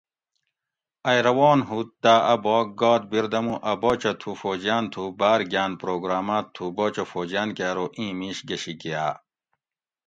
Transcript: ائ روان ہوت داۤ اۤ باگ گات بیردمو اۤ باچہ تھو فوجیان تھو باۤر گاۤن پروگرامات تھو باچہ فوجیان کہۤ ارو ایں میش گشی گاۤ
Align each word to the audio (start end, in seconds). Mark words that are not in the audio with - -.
ائ 1.09 1.19
روان 1.27 1.59
ہوت 1.69 1.89
داۤ 2.03 2.21
اۤ 2.33 2.39
باگ 2.43 2.67
گات 2.79 3.01
بیردمو 3.11 3.55
اۤ 3.71 3.77
باچہ 3.81 4.11
تھو 4.19 4.31
فوجیان 4.41 4.83
تھو 4.93 5.03
باۤر 5.19 5.41
گاۤن 5.51 5.71
پروگرامات 5.81 6.45
تھو 6.55 6.65
باچہ 6.77 7.03
فوجیان 7.11 7.49
کہۤ 7.57 7.67
ارو 7.71 7.85
ایں 7.97 8.11
میش 8.19 8.37
گشی 8.47 8.73
گاۤ 8.81 9.13